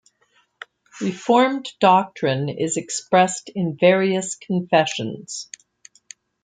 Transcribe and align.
Reformed 0.99 1.69
doctrine 1.79 2.49
is 2.49 2.75
expressed 2.75 3.51
in 3.53 3.77
various 3.79 4.33
confessions. 4.33 5.47